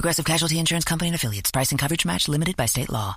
[0.00, 1.50] Progressive Casualty Insurance Company and affiliates.
[1.50, 3.16] Price and coverage match limited by state law.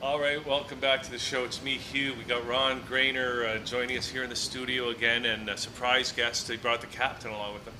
[0.00, 1.42] All right, welcome back to the show.
[1.42, 2.14] It's me, Hugh.
[2.16, 6.12] We got Ron Grainer uh, joining us here in the studio again, and a surprise
[6.12, 6.46] guest.
[6.46, 7.74] They brought the captain along with them.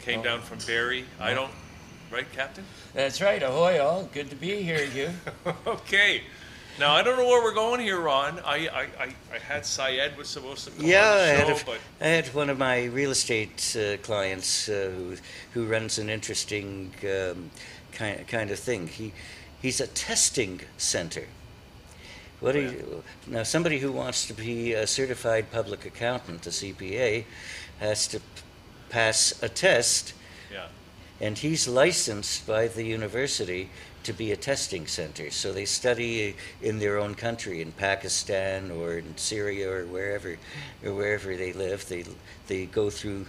[0.00, 1.04] Came down from Barrie.
[1.20, 1.50] I don't,
[2.14, 2.64] right, Captain?
[2.94, 3.42] That's right.
[3.42, 4.08] Ahoy, all.
[4.12, 5.10] Good to be here, you.
[5.66, 6.22] okay.
[6.78, 8.40] Now I don't know where we're going here, Ron.
[8.44, 11.46] I I, I, I had Syed was supposed to come yeah, on the I show,
[11.46, 15.16] had, a, but I had one of my real estate uh, clients uh, who
[15.52, 17.50] who runs an interesting um,
[17.92, 18.86] kind kind of thing.
[18.88, 19.12] He
[19.60, 21.26] he's a testing center.
[22.40, 23.42] What do you, now?
[23.42, 27.24] Somebody who wants to be a certified public accountant, a CPA,
[27.78, 28.24] has to p-
[28.90, 30.12] pass a test,
[30.52, 30.66] yeah.
[31.24, 33.70] And he's licensed by the university
[34.02, 35.30] to be a testing center.
[35.30, 40.36] So they study in their own country, in Pakistan or in Syria or wherever,
[40.84, 41.88] or wherever they live.
[41.88, 42.04] They
[42.46, 43.24] they go through,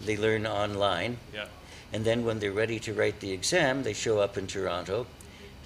[0.00, 1.46] they learn online, Yeah.
[1.92, 5.06] and then when they're ready to write the exam, they show up in Toronto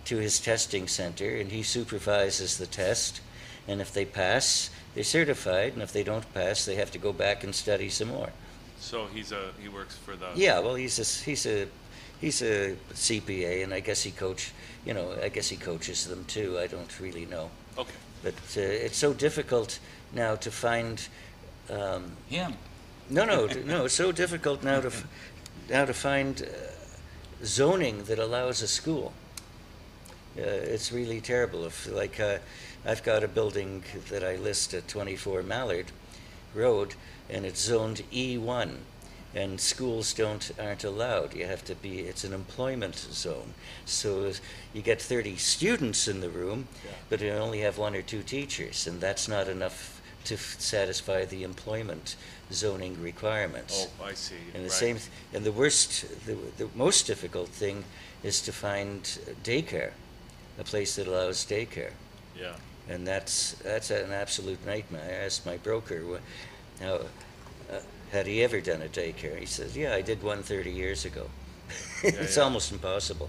[0.05, 3.23] to his testing center, and he supervises the test.
[3.67, 7.13] And if they pass, they're certified, and if they don't pass, they have to go
[7.15, 8.33] back and study some more.
[8.81, 11.67] So he's a he works for the Yeah, well, he's a he's a
[12.21, 14.53] he's a CPA, and I guess he coach.
[14.87, 16.59] You know, I guess he coaches them too.
[16.59, 17.93] I don't really know, Okay.
[18.23, 19.79] but uh, it's so difficult
[20.13, 21.07] now to find.
[21.69, 22.55] Um, Him.
[23.11, 23.85] no, no, no.
[23.85, 25.07] It's so difficult now to f-
[25.69, 26.47] now to find uh,
[27.45, 29.13] zoning that allows a school.
[30.39, 30.43] Uh,
[30.75, 31.67] it's really terrible.
[31.67, 32.39] If like uh,
[32.87, 35.93] I've got a building that I list at 24 Mallard
[36.55, 36.95] Road,
[37.29, 38.77] and it's zoned E1,
[39.35, 41.35] and schools don't aren't allowed.
[41.35, 42.01] You have to be.
[42.01, 43.55] It's an employment zone,
[43.87, 44.33] so
[44.73, 46.91] you get 30 students in the room, Yeah.
[47.09, 51.25] but you only have one or two teachers, and that's not enough to f- satisfy
[51.25, 52.17] the employment
[52.53, 53.87] zoning requirements.
[54.01, 54.35] Oh, I see.
[54.55, 54.73] And the right.
[54.73, 54.99] same,
[55.33, 57.85] and the worst, the, the most difficult thing
[58.23, 59.03] is to find
[59.45, 59.93] daycare,
[60.59, 61.93] a place that allows daycare,
[62.39, 62.57] Yeah.
[62.89, 65.03] And that's that's an absolute nightmare.
[65.05, 66.21] I asked my broker,
[66.81, 67.81] how uh,
[68.13, 69.39] had he ever done a daycare?
[69.39, 71.29] He says, "Yeah, I did one 30 years ago."
[72.03, 72.43] it's yeah.
[72.43, 73.29] almost impossible.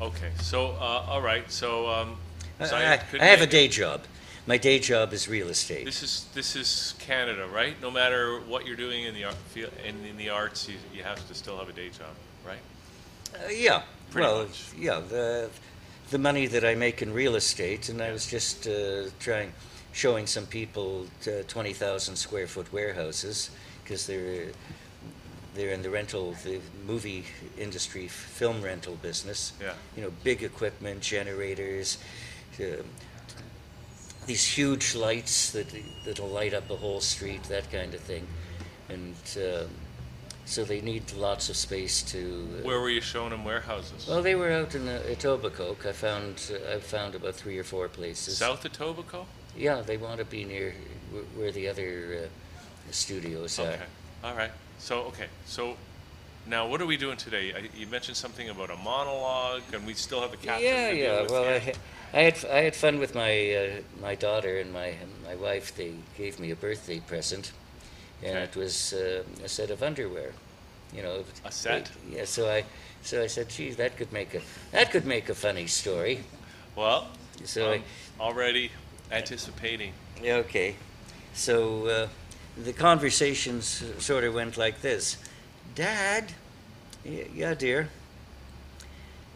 [0.00, 0.30] Okay.
[0.40, 1.50] So uh, all right.
[1.50, 2.16] So um,
[2.60, 4.02] I, Syed I, couldn't I have a make day job.
[4.46, 5.84] My day job is real estate.
[5.84, 7.80] This is this is Canada, right?
[7.82, 11.02] No matter what you're doing in the art, field, in, in the arts, you, you
[11.02, 12.14] have to still have a day job,
[12.46, 12.58] right?
[13.34, 13.82] Uh, yeah.
[14.10, 14.72] Pretty well, much.
[14.76, 15.00] yeah.
[15.00, 15.50] The
[16.10, 19.52] the money that I make in real estate, and I was just uh, trying,
[19.92, 23.50] showing some people uh, twenty thousand square foot warehouses
[23.82, 24.46] because they're
[25.54, 27.24] they're in the rental, the movie
[27.58, 29.52] industry, f- film rental business.
[29.60, 29.72] Yeah.
[29.96, 31.98] You know, big equipment, generators.
[32.60, 32.82] Uh,
[34.26, 35.66] these huge lights that
[36.04, 38.26] that'll light up a whole street, that kind of thing,
[38.88, 39.68] and um,
[40.48, 42.48] so they need lots of space to.
[42.60, 44.08] uh, Where were you showing them warehouses?
[44.08, 45.84] well, they were out in uh, Etobicoke.
[45.86, 48.38] I found uh, I found about three or four places.
[48.38, 49.26] South of Tobico?
[49.56, 50.74] Yeah, they want to be near
[51.36, 52.28] where the other uh,
[52.90, 53.62] studios are.
[53.72, 53.82] Okay.
[54.24, 54.30] are.
[54.30, 54.50] All right.
[54.78, 55.26] So okay.
[55.44, 55.76] So
[56.46, 57.52] now what are we doing today?
[57.52, 60.64] I, you mentioned something about a monologue, and we still have the captain.
[60.64, 61.26] Yeah, yeah.
[61.28, 61.74] Well, I,
[62.14, 63.70] I had I had fun with my uh,
[64.00, 64.94] my daughter and my
[65.26, 65.76] my wife.
[65.76, 67.52] They gave me a birthday present,
[68.22, 68.42] and Okay.
[68.44, 70.32] it was uh, a set of underwear.
[70.94, 71.90] You know, A set?
[72.10, 72.24] Yeah.
[72.24, 72.64] So I
[73.02, 74.40] so I said, "Gee, that could make a
[74.72, 76.20] that could make a funny story."
[76.76, 77.08] well,
[77.44, 77.82] So I, I'm
[78.20, 78.70] already
[79.10, 79.92] anticipating.
[80.22, 80.74] Yeah, okay.
[81.34, 82.08] So uh,
[82.64, 85.16] the conversations sort of went like this
[85.74, 86.32] Dad,
[87.04, 87.88] yeah, dear,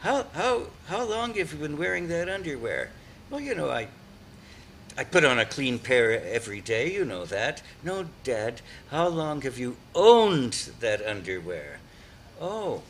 [0.00, 2.90] how, how, how long have you been wearing that underwear?
[3.30, 3.86] Well, you know, I,
[4.96, 7.62] I put on a clean pair every day, you know that.
[7.82, 8.60] No, Dad,
[8.90, 11.78] how long have you owned that underwear?
[12.40, 12.82] Oh,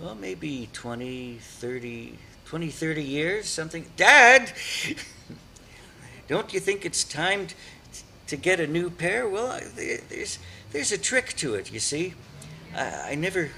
[0.00, 3.86] well, maybe 20, 30, 20, 30 years, something.
[3.96, 4.52] Dad!
[6.28, 7.54] Don't you think it's time t-
[8.28, 9.28] to get a new pair?
[9.28, 9.64] Well, I-
[10.08, 10.38] there's
[10.70, 11.72] there's a trick to it.
[11.72, 12.14] You see,
[12.74, 13.50] I, I never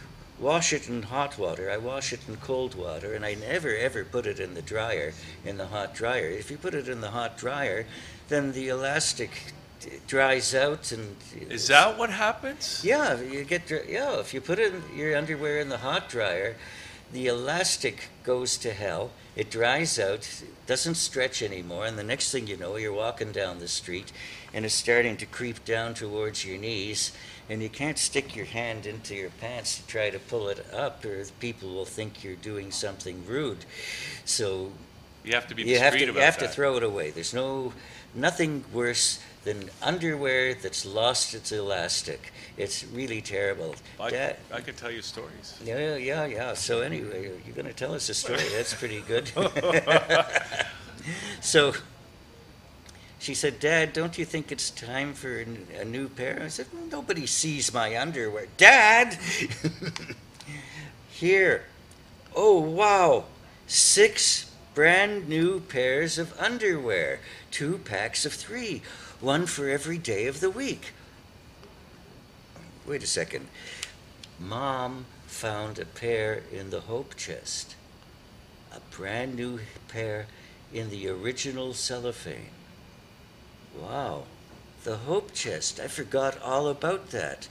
[0.44, 1.70] wash it in hot water.
[1.70, 5.14] I wash it in cold water, and I never ever put it in the dryer,
[5.42, 6.28] in the hot dryer.
[6.28, 7.86] If you put it in the hot dryer,
[8.28, 9.30] then the elastic
[10.06, 11.16] dries out and
[11.50, 12.82] Is that what happens?
[12.84, 14.20] yeah, you get yeah.
[14.20, 16.56] If you put in your underwear in the hot dryer,
[17.14, 19.10] the elastic goes to hell.
[19.36, 20.28] It dries out,
[20.66, 24.12] doesn't stretch anymore, and the next thing you know, you're walking down the street,
[24.52, 27.12] and it's starting to creep down towards your knees,
[27.48, 31.04] and you can't stick your hand into your pants to try to pull it up,
[31.04, 33.64] or people will think you're doing something rude.
[34.24, 34.72] So
[35.22, 36.40] You have to be you have to you have that.
[36.40, 37.10] to throw it away.
[37.10, 37.72] There's no
[38.12, 42.32] nothing worse than underwear that's lost its elastic.
[42.56, 43.74] It's really terrible.
[44.00, 45.58] I, Dad- I could tell you stories.
[45.64, 46.54] yeah, yeah, yeah.
[46.54, 48.40] So anyway, you're going to tell us a story.
[48.52, 49.30] That's pretty good.
[51.40, 51.74] so
[53.18, 55.44] she said, "Dad, don't you think it's time for
[55.78, 59.18] a new pair?" I said, well, "Nobody sees my underwear, Dad."
[61.10, 61.64] Here,
[62.34, 63.24] oh wow,
[63.66, 67.20] six brand new pairs of underwear,
[67.50, 68.82] two packs of three,
[69.24, 70.92] one for every day of the week.
[72.86, 73.48] Wait a second.
[74.38, 77.74] Mom found a pair in the Hope chest.
[78.70, 80.26] A brand new pair
[80.72, 82.50] in the original cellophane.
[83.80, 84.24] Wow.
[84.82, 85.80] The Hope chest.
[85.80, 87.48] I forgot all about that.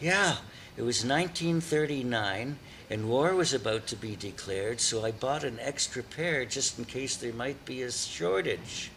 [0.00, 0.38] Yeah,
[0.76, 2.58] it was 1939
[2.90, 6.84] and war was about to be declared, so I bought an extra pair just in
[6.84, 8.90] case there might be a shortage.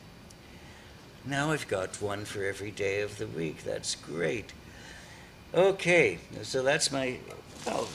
[1.27, 3.63] Now I've got one for every day of the week.
[3.63, 4.53] That's great.
[5.53, 7.17] Okay, so that's my.
[7.65, 7.87] Well,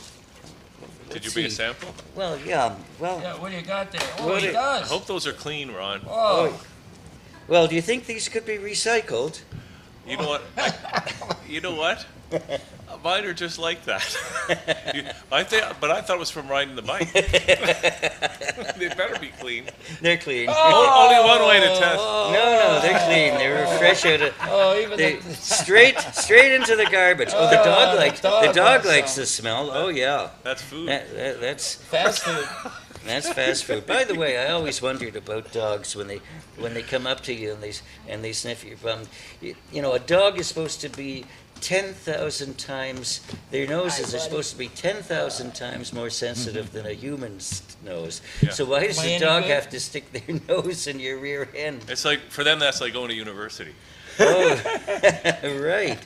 [1.11, 1.95] Did you let's bring a sample?
[2.17, 2.75] Well, yeah.
[2.99, 4.01] Well, Yeah, what do you got there?
[4.19, 4.89] Oh, What he it- I does.
[4.91, 6.01] hope those are clean, Ron.
[6.07, 6.11] Oh.
[6.53, 6.61] oh,
[7.47, 7.67] well.
[7.67, 9.41] Do you think these could be recycled?
[10.07, 10.43] You know what?
[10.57, 11.05] I-
[11.49, 12.07] you know what?
[13.03, 14.05] Mine are just like that.
[14.95, 17.11] You- I think, but I thought it was from riding the bike.
[17.13, 19.65] they better be clean.
[20.01, 20.49] They're clean.
[20.51, 20.55] Oh!
[20.55, 21.97] O- Only one way to test.
[21.97, 23.39] No, no, they're clean.
[23.39, 24.35] They were fresh out of.
[24.43, 27.31] oh, even They the, straight, straight into the garbage.
[27.33, 28.21] Oh, the dog Oh, likes.
[28.21, 29.23] dog The dog likes likes them.
[29.23, 29.71] the smell.
[29.73, 30.31] Oh yeah.
[30.43, 30.89] That's food.
[30.89, 32.47] That, that, that's fast food.
[33.07, 33.87] That's fast food.
[33.87, 36.21] By the way, I always wondered about dogs when they
[36.59, 39.01] when they come up to you and they s- and they sniff your bum.
[39.41, 41.25] You, you know, a dog is supposed to be
[41.61, 43.21] ten thousand times.
[43.51, 48.21] Their noses are supposed to be ten thousand times more sensitive than a human's nose.
[48.41, 48.51] Yeah.
[48.51, 49.51] So why does Am I the any dog good?
[49.53, 51.85] have to stick their nose in your rear end?
[51.89, 53.73] It's like for them, that's like going to university.
[54.19, 54.61] Oh,
[55.63, 55.99] right.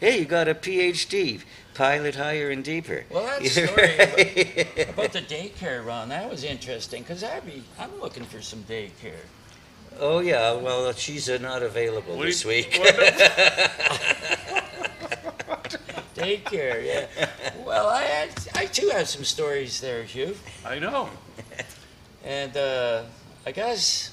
[0.00, 1.40] Hey, you got a PhD,
[1.74, 3.04] pilot higher and deeper.
[3.10, 8.00] Well, that story about, about the daycare run, that was interesting because I'd be, I'm
[8.00, 9.24] looking for some daycare.
[10.00, 12.76] Oh yeah, well she's uh, not available What do this you- week.
[12.80, 12.96] what
[16.24, 17.28] Daycare, yeah.
[17.64, 20.36] Well, I had, I too have some stories there, Hugh.
[20.64, 21.08] I know.
[22.24, 23.02] And uh,
[23.46, 24.10] I guess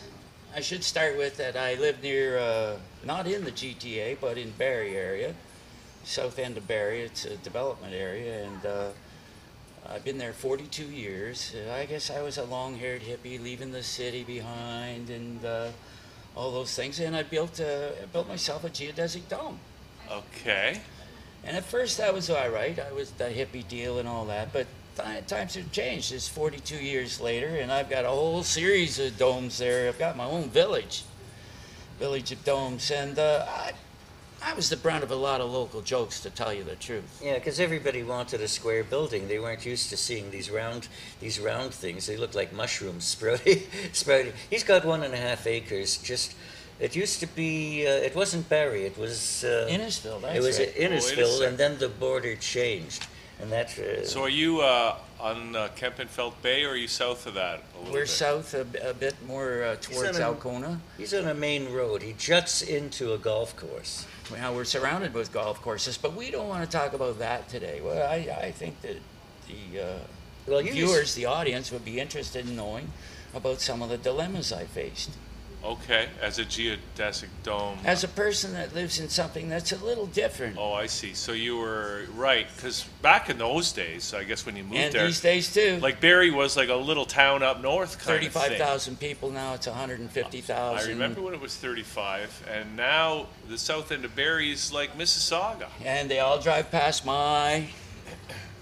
[0.56, 4.52] I should start with that I live near, uh, not in the GTA, but in
[4.52, 5.34] Barrie area,
[6.04, 7.02] south end of Barrie.
[7.02, 8.88] It's a development area, and uh,
[9.90, 11.56] I've been there 42 years.
[11.56, 15.70] Uh, I guess I was a long-haired hippie leaving the city behind, and uh,
[16.36, 17.00] all those things.
[17.00, 19.60] And I built, uh, I built myself a geodesic dome.
[20.12, 20.82] Okay.
[21.44, 22.78] And at first that was all right.
[22.80, 24.68] I was the hippie deal and all that, but
[25.28, 26.12] times have changed.
[26.12, 29.88] It's 42 years later, and I've got a whole series of domes there.
[29.88, 31.04] I've got my own village,
[32.00, 33.72] village of domes, and uh, I,
[34.44, 37.22] I was the brunt of a lot of local jokes, to tell you the truth.
[37.24, 39.28] Yeah, because everybody wanted a square building.
[39.28, 40.88] They weren't used to seeing these round,
[41.20, 42.06] these round things.
[42.06, 43.62] They looked like mushrooms sprouting.
[43.94, 44.34] sprouting.
[44.50, 45.98] He's got one and a half acres.
[45.98, 46.36] Just,
[46.82, 47.86] it used to be.
[47.88, 48.86] Uh, it wasn't Barrie.
[48.86, 49.44] It was.
[49.44, 50.76] Uh, Innisfil, that's it was right.
[50.76, 51.48] Innisfil, Innisfil.
[51.48, 53.06] and then the border changed,
[53.40, 53.68] and that.
[53.78, 57.62] Uh, So are you uh, on uh, Kempenfelt Bay, or are you south of that?
[57.76, 58.10] A little We're bit?
[58.10, 60.80] south a bit more uh, towards on a- Alcona.
[60.98, 62.02] he's on a main road.
[62.02, 64.06] He juts into a golf course.
[64.32, 67.82] Now we're surrounded with golf courses, but we don't want to talk about that today.
[67.84, 68.98] Well, I, I think that
[69.48, 70.00] the uh,
[70.48, 72.88] Well, you viewers, the audience, would be interested in knowing
[73.34, 75.12] about some of the dilemmas I faced.
[75.64, 77.78] Okay, as a geodesic dome.
[77.86, 81.14] As a person that lives in something that's a little different, Oh, I see.
[81.14, 84.94] So you were right, because back in those days, I guess when you moved and
[84.94, 88.32] there, these days too, like Barrie was like a little town up north kind of
[88.32, 88.42] thing.
[88.42, 89.54] thirty-five thousand people now.
[89.54, 90.90] It's hundred and fifty thousand.
[90.90, 94.98] I remember when it was 35, and now the south end of Barrie is like
[94.98, 95.68] Mississauga.
[95.86, 97.68] and they all drive past my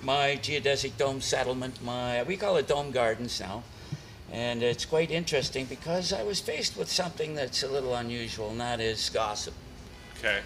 [0.02, 1.82] my geodesic dome settlement.
[1.82, 3.64] My we call it Dome Gardens now,
[4.32, 8.60] and it's quite interesting because I was faced with something that's a little unusual, and
[8.62, 9.54] that is gossip.
[10.20, 10.40] Okay.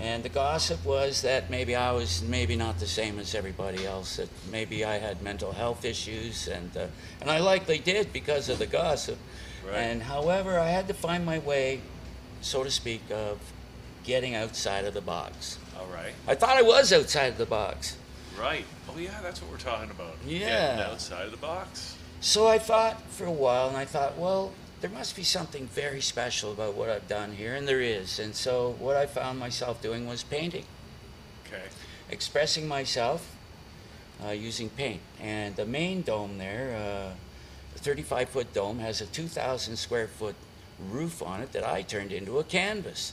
[0.00, 4.16] And the gossip was that maybe I was maybe not the same as everybody else.
[4.16, 6.86] That maybe I had mental health issues, and uh,
[7.20, 9.18] and I likely did because of the gossip.
[9.66, 9.76] Right.
[9.76, 11.80] And however, I had to find my way,
[12.40, 13.38] so to speak, of
[14.04, 15.58] getting outside of the box.
[15.78, 16.12] All right.
[16.26, 17.96] I thought I was outside of the box.
[18.38, 18.64] Right.
[18.88, 20.16] Oh yeah, that's what we're talking about.
[20.26, 20.76] Yeah.
[20.76, 21.96] Getting outside of the box.
[22.20, 26.00] So I thought for a while, and I thought, well, there must be something very
[26.02, 28.18] special about what I've done here, and there is.
[28.18, 30.64] And so what I found myself doing was painting,
[31.46, 31.64] Okay.
[32.10, 33.34] expressing myself
[34.24, 35.00] uh, using paint.
[35.20, 37.14] And the main dome there, uh,
[37.72, 40.34] the 35 foot dome, has a 2,000 square foot
[40.78, 43.12] roof on it that I turned into a canvas.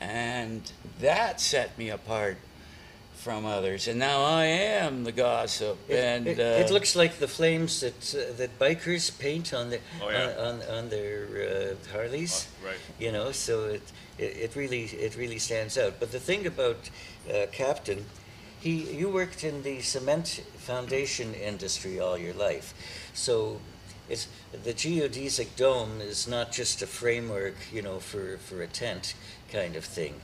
[0.00, 2.38] And that set me apart
[3.26, 3.88] from others.
[3.88, 5.76] And now I am the gossip.
[5.88, 9.70] It, and it, uh, it looks like the flames that uh, that bikers paint on
[9.70, 10.30] the Oh, yeah.
[10.38, 12.46] on, on on their uh, Harleys.
[12.46, 12.80] Oh, right.
[13.00, 13.82] You know, so it,
[14.16, 15.94] it it really it really stands out.
[15.98, 16.90] But the thing about
[17.28, 18.04] uh, Captain,
[18.60, 20.28] he you worked in the cement
[20.58, 22.74] foundation industry all your life,
[23.14, 23.58] so.
[24.08, 24.28] It's,
[24.64, 29.14] the geodesic dome is not just a framework, you know, for, for a tent
[29.50, 30.14] kind of thing.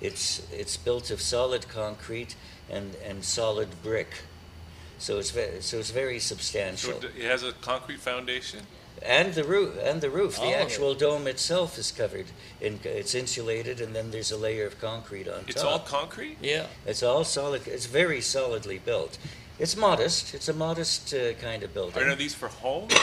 [0.00, 2.36] It's it's built of solid concrete
[2.70, 4.08] and, and solid brick.
[4.98, 6.92] So it's very, so it's very So substantial.
[6.92, 8.60] it it has a concrete foundation.
[9.04, 10.62] and the roof and the roof, the Oh.
[10.64, 12.26] actual dome itself is covered
[12.60, 15.48] in it's insulated and then there's a layer of concrete on top.
[15.50, 15.72] It's top.
[15.72, 16.36] all concrete.
[16.40, 16.66] yeah.
[16.86, 17.66] it's all solid.
[17.66, 19.18] It's very solidly built.
[19.58, 20.34] It's modest.
[20.34, 22.02] It's a modest uh, kind of building.
[22.02, 22.88] Are these for home?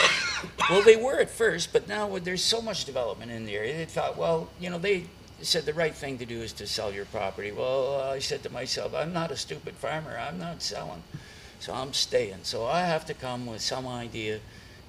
[0.70, 3.76] Well, they were at first, but now there's so much development in the area.
[3.76, 5.04] They thought, well, you know, they
[5.42, 7.52] said the right thing to do is to sell your property.
[7.52, 10.18] Well, I said to myself, I'm not a stupid farmer.
[10.18, 11.02] I'm not selling,
[11.58, 12.40] so I'm staying.
[12.42, 14.40] So I have to come with some idea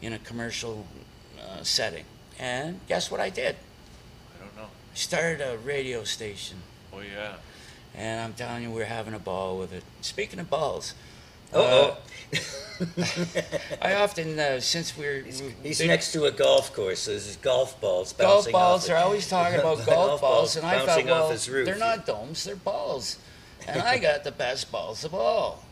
[0.02, 0.86] in a commercial
[1.40, 2.06] uh, setting.
[2.40, 3.56] And guess what I did?
[4.36, 4.64] I don't know.
[4.64, 6.58] I started a radio station.
[6.94, 7.36] Oh yeah.
[7.96, 9.84] And I'm telling you, we're having a ball with it.
[10.02, 10.94] Speaking of balls,
[11.54, 11.98] Uh-oh.
[13.82, 17.00] I often, uh, since we're He's been- next to a golf course.
[17.02, 18.82] So there's golf balls golf bouncing balls.
[18.82, 19.02] off They're it.
[19.02, 21.66] always talking about golf balls, and I thought, bouncing well, his roof.
[21.66, 23.18] they're not domes, they're balls,
[23.68, 25.64] and I got the best balls of all.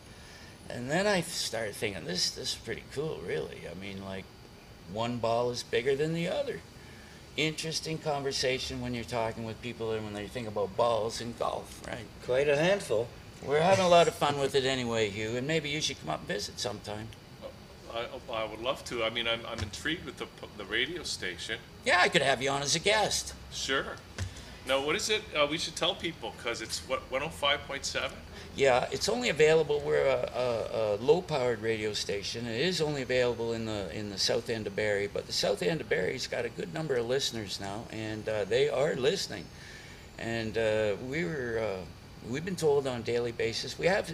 [0.68, 3.62] And then I started thinking, this this is pretty cool, really.
[3.70, 4.24] I mean, like,
[4.92, 6.60] one ball is bigger than the other.
[7.36, 11.80] Interesting conversation when you're talking with people and when they think about balls in golf,
[11.88, 12.04] right?
[12.24, 13.08] Quite a handful.
[13.46, 16.10] We're having a lot of fun with it anyway, Hugh, and maybe you should come
[16.10, 17.08] up and visit sometime.
[17.92, 19.02] I, I would love to.
[19.02, 21.58] I mean, I'm, I'm intrigued with the the radio station.
[21.84, 23.34] Yeah, I could have you on as a guest.
[23.52, 23.96] Sure.
[24.68, 25.22] Now, what is it?
[25.34, 28.12] Uh, we should tell people because it's what 105.7.
[28.54, 29.80] Yeah, it's only available.
[29.84, 32.46] We're a, a, a low-powered radio station.
[32.46, 35.62] It is only available in the in the south end of Barrie, but the south
[35.62, 39.46] end of Barrie's got a good number of listeners now, and uh, they are listening.
[40.18, 41.84] And uh, we were uh,
[42.28, 44.12] we've been told on a daily basis we have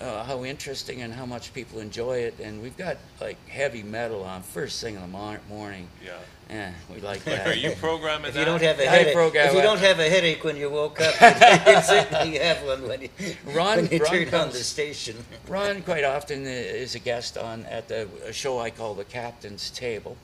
[0.00, 4.24] uh, how interesting and how much people enjoy it, and we've got like heavy metal
[4.24, 5.86] on first thing in the mor- morning.
[6.04, 6.12] Yeah.
[6.50, 7.58] Yeah, we like Are that.
[7.58, 8.40] you programming If that?
[8.40, 10.68] you don't have a I headache, program if you don't have a headache when you
[10.70, 11.14] woke up,
[11.66, 13.08] you certainly have one when you,
[13.54, 15.16] Ron- when you Ron turn on the station.
[15.48, 19.70] Ron quite often is a guest on at the a show I call the Captain's
[19.70, 20.16] Table,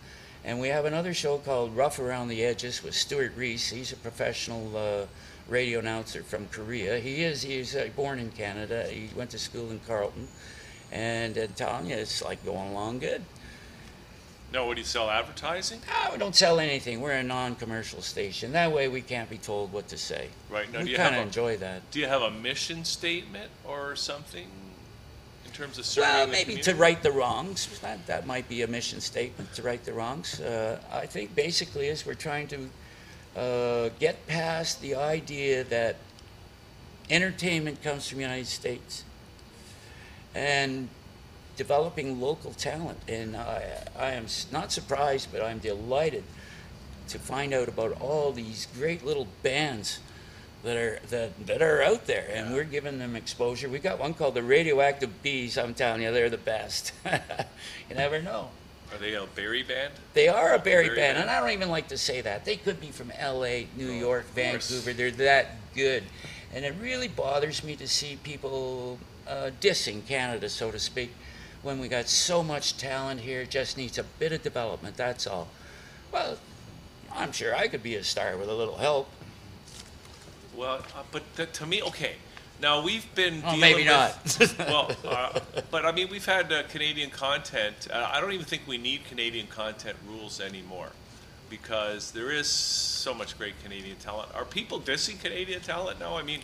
[0.45, 3.71] and we have another show called Rough Around the Edges with Stuart Reese.
[3.71, 5.07] He's a professional uh,
[5.49, 6.99] radio announcer from Korea.
[6.99, 8.87] He is he's uh, born in Canada.
[8.89, 10.29] He went to school in Carleton,
[10.93, 13.23] and uh, you it's like going along good.
[14.51, 15.11] No, what do you sell?
[15.11, 15.81] Advertising?
[15.91, 17.03] Ah, we don't sell anything.
[17.03, 18.53] We're a non-commercial station.
[18.53, 20.29] That way we can't be told what to say.
[20.49, 20.73] Right.
[20.73, 21.91] Now, do we you kind of enjoy that.
[21.91, 24.47] do you have a mission statement or something
[25.45, 27.79] in terms of serving Well, maybe to right the wrongs.
[27.81, 30.41] That, that might be a mission statement to right the wrongs.
[30.41, 32.71] Uh, I think basically is we're trying to
[33.37, 35.97] uh, get past the idea that
[37.11, 39.05] entertainment comes from the United States
[40.35, 40.89] and
[41.57, 42.99] developing local talent.
[43.09, 43.65] And I,
[43.99, 46.25] I am not surprised, but I'm delighted
[47.09, 50.01] to find out about all these great little bands
[50.63, 53.69] that are that, that are out there, and we're giving them exposure.
[53.69, 55.57] We got one called the Radioactive Bees.
[55.57, 56.93] I'm telling you, they're the best.
[57.89, 58.51] you never know.
[58.93, 59.93] Are they a Barrie band?
[60.15, 61.19] They are a Barrie Barrie band, band.
[61.19, 62.45] and I don't even like to say that.
[62.45, 64.25] They could be from L.A., New Oh, York.
[64.35, 64.93] Vancouver.
[64.93, 66.05] They're that good,
[66.55, 71.13] and it really bothers me to see people uh, dissing Canada, so to speak,
[71.63, 73.43] when we got so much talent here.
[73.43, 74.97] It just needs a bit of development.
[74.97, 75.49] That's all.
[76.11, 76.39] Well,
[77.13, 79.11] I'm sure I could be a star with a little help.
[80.57, 82.15] Well, uh, but to me, okay.
[82.61, 84.59] Now we've been Oh, dealing maybe with, not.
[84.69, 87.87] well, uh, but I mean, we've had uh, Canadian content.
[87.91, 90.91] Uh, I don't even think we need Canadian content rules anymore.
[91.51, 94.29] because there is so much great Canadian talent.
[94.35, 96.17] Are people dissing Canadian talent now?
[96.19, 96.41] I mean,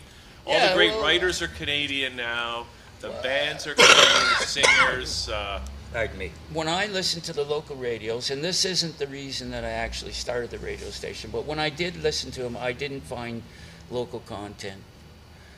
[0.47, 2.65] all Yeah, the great well- writers are Canadian now.
[3.01, 5.29] The bands are Canadian, singers.
[5.33, 5.59] Uh,
[5.93, 6.31] Pardon me.
[6.51, 10.11] when I listen to the local radios, and this isn't the reason that I actually
[10.13, 13.43] started the radio station, but when I did listen to them, I didn't find
[13.91, 14.81] local content.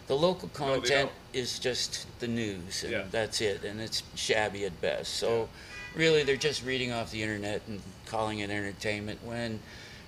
[0.07, 3.03] The local content is just the news, and Yeah.
[3.11, 5.15] that's it, and it's shabby at best.
[5.15, 5.49] So,
[5.95, 9.19] really, they're just reading off the internet and calling it entertainment.
[9.23, 9.59] When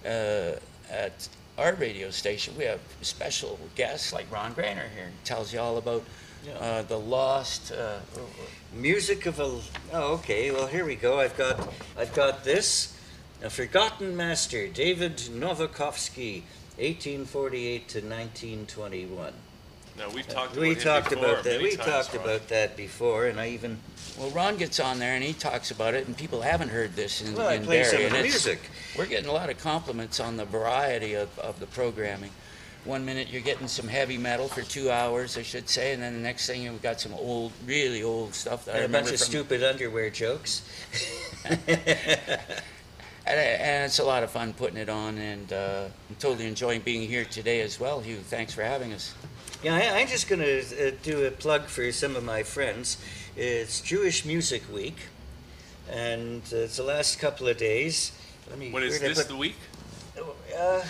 [0.05, 0.53] uh,
[0.89, 1.27] at
[1.57, 5.07] our radio station, we have special guests like Ron Grainer here.
[5.07, 6.03] He tells you all about
[6.59, 7.71] uh, the lost.
[7.73, 7.99] Uh,
[8.73, 9.59] Music of a.
[9.91, 10.51] Oh, okay.
[10.51, 11.19] Well, here we go.
[11.19, 12.95] I've got, I've got this.
[13.41, 16.43] A forgotten master, David Novakovsky,
[16.77, 19.33] 1848 to 1921.
[19.99, 21.51] Now we've talked about We him talked before, about that.
[21.51, 22.23] many We times, talked Ron.
[22.23, 23.77] about that before, and I even
[24.17, 27.21] Well, Ron gets on there and he talks about it, and people haven't heard this
[27.21, 28.61] in, Well, I in play some Barrie, of the and it's- music.
[28.97, 32.31] We're getting a lot of compliments on the variety of, of the programming.
[32.85, 36.13] One minute you're getting some heavy metal for two hours, I should say, and then
[36.13, 39.09] the next thing we've got some old, really old stuff that I and a remember
[39.09, 40.61] bunch of from, stupid underwear jokes.
[41.45, 41.59] and,
[43.27, 47.07] and it's a lot of fun putting it on, and uh, I'm totally enjoying being
[47.07, 48.17] here today as well, Hugh.
[48.17, 49.13] Thanks for having us.
[49.63, 52.97] Yeah, I, I'm just going to uh, do a plug for some of my friends.
[53.35, 54.95] It's Jewish Music Week,
[55.91, 58.11] and uh, it's the last couple of days.
[58.49, 58.71] Let me.
[58.71, 59.55] When is this put- the week?
[60.17, 60.81] Uh,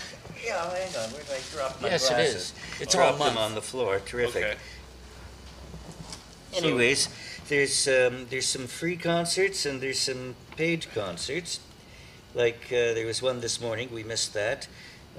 [0.43, 1.11] yeah, hang on.
[1.11, 2.35] Where did I drop my Yes, it glasses?
[2.35, 2.53] is.
[2.81, 3.37] It's all Dropped them month.
[3.39, 3.99] on the floor.
[4.05, 4.43] Terrific.
[4.43, 4.55] Okay.
[6.53, 7.09] So- Anyways,
[7.47, 11.59] there's um, there's some free concerts and there's some paid concerts.
[12.33, 13.89] Like uh, there was one this morning.
[13.91, 14.67] We missed that.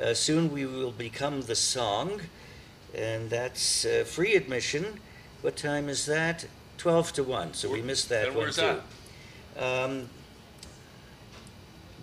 [0.00, 2.23] Uh, soon we will become the song,
[2.94, 5.00] and that's uh, free admission.
[5.42, 6.47] What time is that?
[6.78, 7.54] Twelve to one.
[7.54, 8.80] So we missed that and one where's too.
[9.59, 10.09] Um,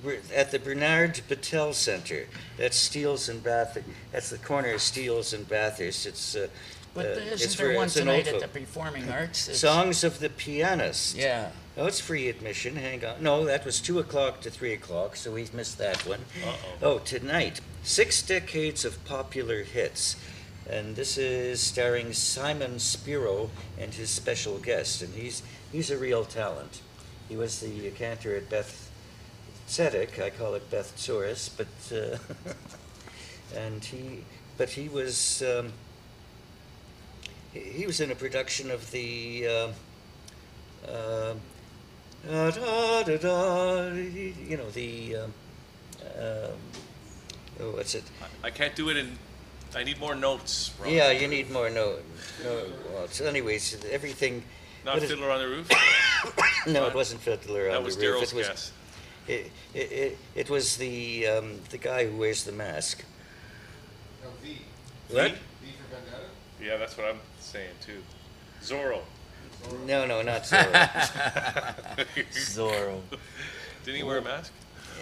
[0.03, 2.27] we're at the Bernard Betel Center.
[2.57, 3.87] That's Steeles and Bathurst.
[4.11, 6.05] That's the corner of Steeles and Bathurst.
[6.05, 6.47] It's uh,
[6.93, 8.59] But uh, isn't it's there for- one it's an tonight old at the.
[8.59, 9.47] Performing Arts?
[9.47, 11.15] It's- Songs of the Pianist.
[11.15, 11.49] Yeah.
[11.75, 12.75] Oh, it's free admission.
[12.75, 13.21] Hang on.
[13.21, 16.21] No, that was 2 o'clock to 3 o'clock, so we've missed that one.
[16.43, 16.55] Uh-oh.
[16.81, 20.15] Oh, tonight, Six Decades of Popular Hits.
[20.69, 25.01] And this is starring Simon Spiro and his special guest.
[25.01, 26.81] And he's, he's a real talent.
[27.29, 28.91] He was the cantor at Beth
[29.67, 30.21] Tzedec.
[30.21, 31.67] I call it Beth Tsaurus, but.
[31.95, 32.17] Uh,
[33.55, 34.23] and he.
[34.57, 35.43] But he was.
[35.43, 35.73] Um,
[37.53, 39.47] he, he was in a production of the.
[39.47, 39.67] Uh,
[40.87, 41.33] uh,
[42.51, 45.33] da, da, da, you know the um,
[46.17, 46.51] um,
[47.59, 48.03] oh, what's it?
[48.43, 49.17] I can't do it in.
[49.75, 50.71] I need more notes.
[50.81, 50.91] Ron.
[50.93, 51.97] Yeah, you need more no.
[52.43, 54.43] no well, so anyways, everything.
[54.85, 55.69] Not what is- Fiddler on the Roof.
[56.67, 58.21] No, it wasn't Fiddler on that was the Roof.
[58.23, 58.71] Daryl's It was guess.
[59.27, 63.03] it, it, it, it was the um, the guy who wears the mask.
[65.09, 65.35] What?
[66.61, 68.01] Yeah, that's what I'm saying too.
[68.61, 68.99] Zorro.
[69.85, 70.71] No, no, not Zorro.
[72.31, 72.99] Zorro.
[73.85, 74.51] Didn't he wear a mask?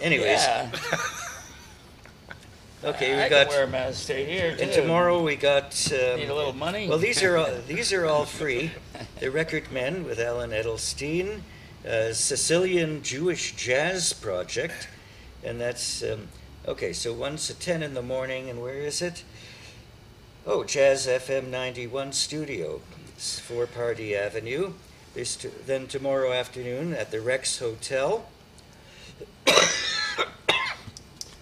[0.00, 0.70] Anyways, Yeah.
[2.86, 3.48] Okay, I we can got.
[3.48, 5.74] wear a mask straight here, And tomorrow we got.
[5.92, 6.88] Um, Need a little money?
[6.88, 8.70] Well, these are all, these are all free.
[9.18, 11.40] The Record Men with Alan Edelstein,
[11.84, 14.88] uh, Sicilian Jewish Jazz Project,
[15.42, 16.28] and that's um,
[16.68, 16.92] okay.
[16.92, 19.24] So one's at ten in the morning, and where is it?
[20.46, 22.80] Oh, Jazz FM ninety one studio,
[23.16, 24.74] it's Four Pardee Avenue.
[25.14, 28.26] There's t- then tomorrow afternoon at the Rex Hotel,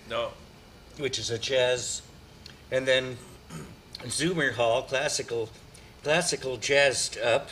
[0.09, 0.31] No.
[0.99, 2.03] Which is a jazz,
[2.71, 3.17] and then
[4.05, 5.49] Zoomer Hall, classical,
[6.03, 7.51] classical jazzed up,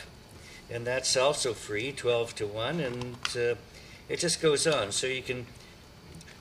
[0.69, 3.55] and that's also free, twelve to one, and uh,
[4.09, 4.91] it just goes on.
[4.91, 5.45] So you can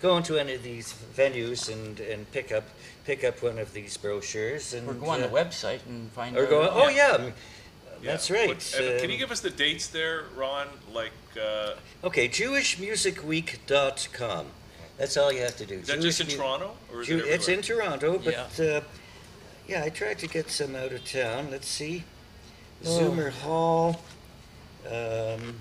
[0.01, 2.65] go into any of these venues and, and pick up
[3.05, 6.37] pick up one of these brochures and Or go on uh, the website and find
[6.37, 6.51] or out.
[6.51, 6.69] go.
[6.71, 7.33] Oh yeah, Yeah.
[8.13, 8.47] that's right.
[8.49, 8.61] What-
[9.01, 10.69] can you Um, give us the dates there, Ron?
[10.93, 11.11] Like,
[11.41, 14.47] uh, okay, JewishMusicWeek.com.
[15.03, 15.75] That's all you have to do.
[15.81, 17.61] is that just in Jewish Mu- Toronto, or is Ju- it it's in?
[17.61, 18.65] Toronto, but Yeah.
[18.77, 18.81] uh,
[19.67, 21.49] yeah, I tried to get some out of town.
[21.51, 22.05] Let's see,
[22.87, 22.89] Oh.
[22.89, 24.01] Zoomer Hall.
[24.87, 25.61] Um,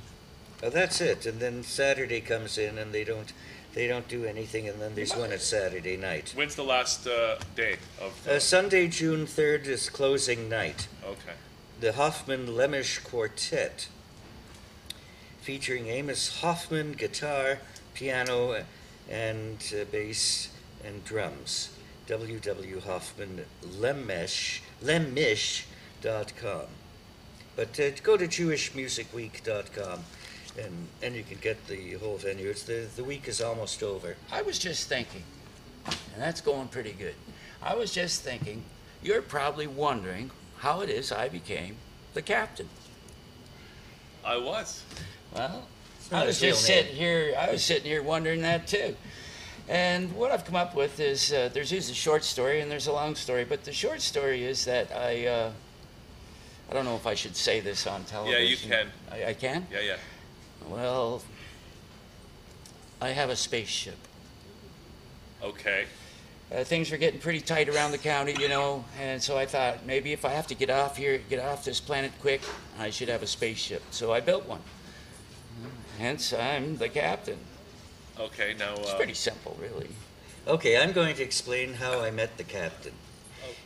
[0.61, 1.25] oh, that's it.
[1.25, 3.33] And then Saturday comes in, and they don't
[3.73, 4.69] they don't do anything.
[4.69, 6.33] And then there's one at Saturday night.
[6.35, 8.27] When's the last uh, day of?
[8.27, 10.87] Uh, Sunday, June third is closing night.
[11.03, 11.33] okay.
[11.79, 13.87] The Hoffman Lemish Quartet,
[15.41, 17.57] featuring Amos Hoffman guitar,
[17.95, 18.63] piano,
[19.11, 20.49] and uh, bass
[20.83, 21.69] and drums.
[22.07, 22.79] W.W.
[22.79, 26.65] Hoffman Lemish, Lemish.com.
[27.55, 30.03] But uh, go to JewishMusicWeek.com
[30.57, 32.49] and and you can get the whole venue.
[32.49, 34.15] It's the the week is almost over.
[34.31, 35.23] I was just thinking,
[35.85, 37.15] and that's going pretty good.
[37.61, 38.63] I was just thinking,
[39.03, 41.77] you're probably wondering how it is I became
[42.13, 42.69] the captain.
[44.25, 44.83] I was.
[45.33, 45.67] Well, not
[46.11, 47.33] I was just sitting here.
[47.37, 48.95] I was sitting here wondering that too.
[49.69, 52.87] And what I've come up with is uh, there's usually a short story and there's
[52.87, 53.45] a long story.
[53.45, 55.51] But the short story is that I uh,
[56.69, 58.41] I don't know if I should say this on television.
[58.41, 58.87] Yeah, you can.
[59.11, 59.67] I, I can.
[59.71, 59.95] Yeah, yeah.
[60.67, 61.21] Well,
[63.01, 63.97] I have a spaceship.
[65.41, 65.85] Okay.
[66.53, 69.85] Uh, things were getting pretty tight around the county, you know, and so I thought
[69.85, 72.41] maybe if I have to get off here, get off this planet quick,
[72.77, 73.81] I should have a spaceship.
[73.91, 74.59] So I built one.
[76.01, 77.37] Hence, I'm the captain.
[78.19, 78.55] Okay.
[78.57, 78.73] Now.
[78.73, 79.89] It's Uh, pretty simple, really.
[80.47, 82.93] Okay, I'm going to explain how I met the captain.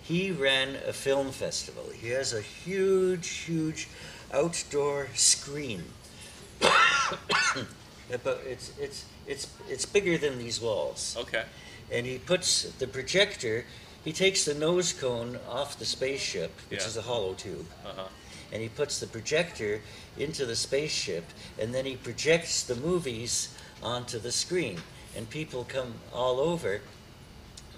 [0.04, 1.86] He ran a film festival.
[2.02, 3.88] He has a huge, huge
[4.34, 5.84] outdoor screen.
[6.60, 11.16] but it's it's it's it's bigger than these walls.
[11.18, 11.44] okay.
[11.90, 13.64] And he puts the projector.
[14.04, 16.88] He takes the nose cone off the spaceship, which Yeah.
[16.88, 18.08] is a hollow tube, Uh huh.
[18.52, 19.82] And he puts the projector
[20.18, 21.26] into the spaceship,
[21.60, 24.78] and then he projects the movies onto the screen.
[25.16, 26.82] And people come all over.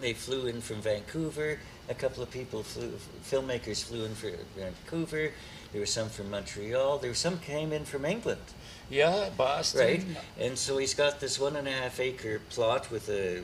[0.01, 1.59] They flew in from Vancouver.
[1.89, 2.91] A couple of people flew,
[3.23, 5.31] filmmakers flew in from Vancouver.
[5.71, 6.97] There were some from Montreal.
[6.99, 8.41] There were some came in from England,
[8.89, 9.81] Yeah, Boston.
[9.81, 10.05] right?
[10.39, 13.41] And so he's got this one and a half acre plot with a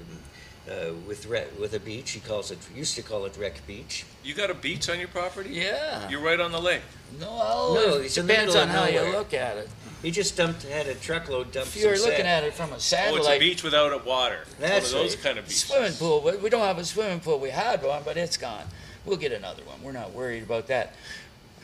[0.69, 2.11] uh, with re- with a beach.
[2.11, 4.05] He calls it used to call it Wreck Beach.
[4.23, 5.49] You got a beach on your property?
[5.51, 6.07] Yeah.
[6.09, 6.81] You're right on the lake.
[7.19, 9.11] no, No, it it's in the depends middle on of how you nowhere.
[9.19, 9.69] look at it.
[10.01, 11.75] He just dumped had a truckload dumped.
[11.75, 12.43] If you're some looking sand.
[12.43, 14.39] at it from a Oh, satellite, it's a beach without a water.
[14.43, 15.23] It's That's one of those right.
[15.25, 15.63] kind of beaches.
[15.63, 16.21] Swimming pool.
[16.21, 17.39] We we don't have a swimming pool.
[17.39, 18.65] We had one, but it's gone.
[19.05, 19.81] We'll get another one.
[19.83, 20.93] We're not worried about that.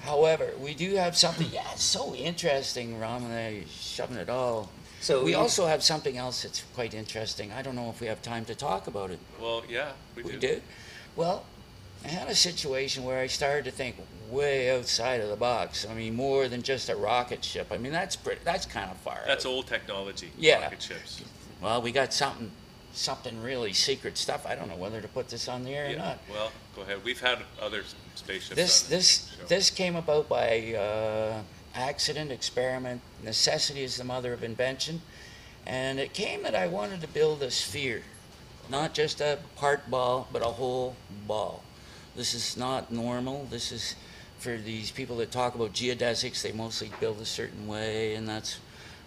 [0.01, 1.47] However, we do have something.
[1.51, 4.69] Yeah, it's so interesting, Ram, and I shoving it all.
[5.01, 7.51] So we you- also have something else that's quite interesting.
[7.51, 9.19] I don't know if we have time to talk about it.
[9.39, 10.29] Well, yeah, we do.
[10.29, 10.61] We did.
[11.15, 11.45] Well,
[12.03, 13.95] I had a situation where I started to think
[14.29, 15.85] way outside of the box.
[15.89, 17.67] I mean, more than just a rocket ship.
[17.71, 18.41] I mean, that's pretty.
[18.43, 19.21] That's kind of far.
[19.25, 19.49] That's out.
[19.49, 20.31] old technology.
[20.37, 20.61] Yeah.
[20.61, 21.21] Rocket ships.
[21.61, 22.51] Well, we got something,
[22.93, 24.45] something really secret stuff.
[24.45, 25.97] I don't know whether to put this on the air or Yeah.
[25.97, 26.19] not.
[26.31, 27.03] Well, go ahead.
[27.03, 28.55] We've had other s- spaceships.
[28.55, 29.45] This on this the show.
[29.47, 31.41] this came about by uh,
[31.73, 33.01] accident, experiment.
[33.23, 35.01] Necessity is the mother of invention,
[35.65, 38.03] and it came that I wanted to build a sphere,
[38.69, 40.95] not just a part ball, but a whole
[41.27, 41.63] ball.
[42.15, 43.45] This is not normal.
[43.49, 43.95] This is
[44.39, 46.41] for these people that talk about geodesics.
[46.41, 48.59] They mostly build a certain way, and that's.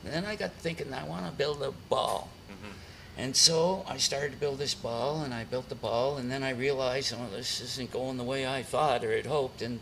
[0.05, 2.29] And then I got thinking, I want to build a ball.
[2.51, 2.73] Mm-hmm.
[3.19, 6.43] And so I started to build this ball, and I built the ball, and then
[6.43, 9.81] I realized, oh, this isn't going the way I thought or had hoped, and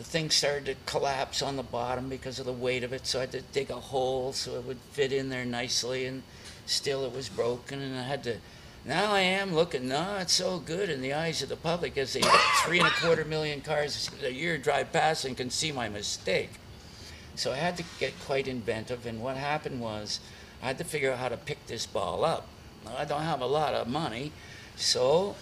[0.00, 3.06] the thing started to collapse on the bottom because of the weight of it.
[3.06, 6.22] So I had to dig a hole so it would fit in there nicely, and
[6.64, 8.38] still it was broken, and I had to.
[8.86, 12.20] Now I am looking not so good in the eyes of the public as the
[12.64, 16.52] three and a quarter million cars a year drive past and can see my mistake.
[17.34, 20.20] So I had to get quite inventive, and what happened was
[20.62, 22.48] I had to figure out how to pick this ball up.
[22.96, 24.32] I don't have a lot of money,
[24.76, 25.36] so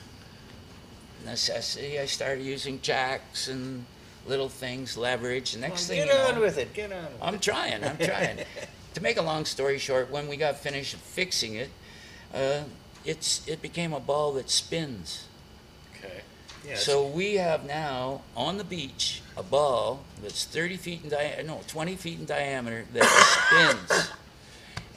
[1.25, 3.85] necessity, I started using jacks and
[4.29, 5.53] little things, leverage.
[5.53, 6.73] The next thing Get you know, on with it.
[6.75, 7.05] Get on.
[7.05, 7.23] With.
[7.23, 7.83] I'm trying.
[7.83, 8.38] I'm trying.
[8.95, 11.71] to make a long story short, when we got finished fixing it,
[12.35, 12.61] uh,
[13.05, 15.27] it's it became a ball that spins.
[15.97, 16.21] Okay.
[16.67, 21.43] Yeah, So we have now on the beach a ball that's 30 feet in diameter,
[21.45, 24.11] no, 20 feet in diameter that spins.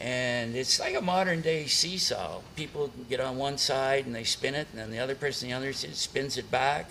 [0.01, 2.41] And it's like a modern day seesaw.
[2.55, 5.53] People get on one side and they spin it, and then the other person the
[5.53, 6.89] other side spins it back.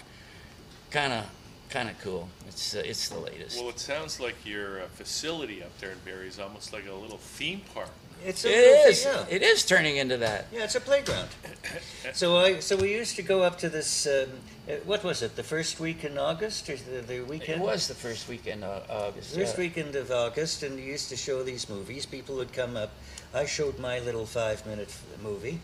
[0.93, 1.27] Kind of,
[1.71, 2.29] kind of cool.
[2.49, 3.59] It's uh, it's the latest.
[3.59, 6.93] Well, it sounds like your uh, facility up there in Barrie is almost like a
[6.95, 7.91] little theme park.
[8.27, 9.03] it's a It little is.
[9.05, 9.37] thing, yeah.
[9.37, 10.47] It is turning into that.
[10.53, 11.29] Yeah, it's a playground.
[12.13, 14.07] so I so we used to go up to this.
[14.07, 14.29] Um,
[14.69, 15.37] uh, what was it?
[15.37, 17.63] The first week in August or the, the It weekend?
[17.63, 19.35] was the first weekend of August.
[19.35, 19.65] First yeah.
[19.65, 22.05] weekend of August, and you used to show these movies.
[22.07, 22.91] People would come up.
[23.33, 25.61] I showed my little five-minute f- movie,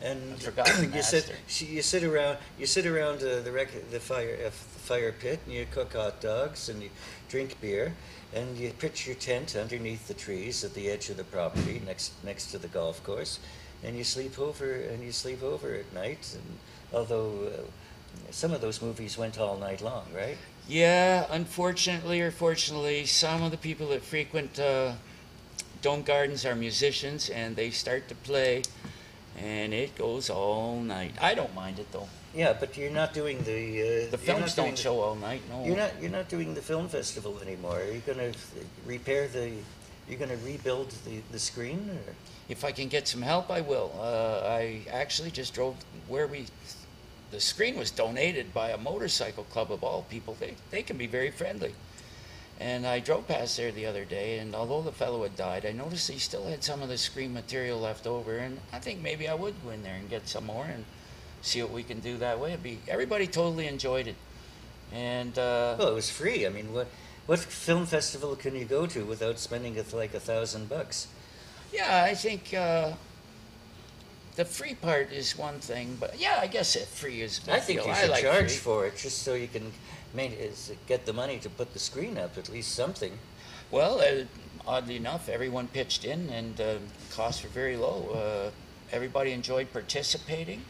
[0.00, 3.90] and I forgot the you sit you sit around you sit around uh, the rec-
[3.90, 6.90] the fire uh, fire pit, and you cook hot dogs and you
[7.28, 7.94] drink beer,
[8.34, 12.12] and you pitch your tent underneath the trees at the edge of the property next
[12.24, 13.38] next to the golf course,
[13.82, 16.34] and you sleep over and you sleep over at night.
[16.34, 16.58] And
[16.92, 17.62] although uh,
[18.30, 20.36] some of those movies went all night long, right?
[20.68, 24.92] Yeah, unfortunately or fortunately, some of the people that frequent uh,
[25.82, 28.62] Dome Gardens are musicians and they start to play
[29.38, 31.12] and it goes all night.
[31.20, 32.08] I don't mind it though.
[32.34, 33.52] Yeah, but you're not doing the.
[33.52, 35.64] Uh, The you're films not doing don't the- show all night, no.
[35.64, 35.92] You're not.
[36.00, 37.78] You're not doing the film festival anymore.
[37.80, 38.32] Are you going to
[38.86, 39.52] repair the
[40.08, 41.88] You're going to rebuild the, the screen?
[41.90, 42.14] Or?
[42.48, 43.90] If I can get some help, I will.
[43.98, 45.76] Uh, I actually just drove
[46.08, 46.46] where we.
[47.30, 50.36] The screen was donated by a motorcycle club of all people.
[50.38, 51.74] They, they can be very friendly.
[52.60, 55.72] And I drove past there the other day, and although the fellow had died, I
[55.72, 58.36] noticed he still had some of the screen material left over.
[58.36, 60.84] And I think maybe I would go in there and get some more and
[61.42, 62.50] see what we can do that way.
[62.50, 64.16] It'd be, everybody totally enjoyed it.
[64.92, 66.46] And uh, Well, it was free.
[66.46, 66.86] I mean, what
[67.26, 71.08] what film festival can you go to without spending like a thousand bucks?
[71.72, 72.92] Yeah, I think uh,
[74.36, 77.40] the free part is one thing, but yeah, I guess it free is.
[77.48, 78.56] I think you I should like charge free.
[78.58, 79.72] for it just so you can
[80.14, 83.18] main, is get the money to put the screen up, at least something.
[83.70, 84.24] Well, uh,
[84.66, 86.74] oddly enough, everyone pitched in, and uh,
[87.12, 88.08] costs were very low.
[88.14, 88.50] Uh,
[88.92, 90.62] everybody enjoyed participating,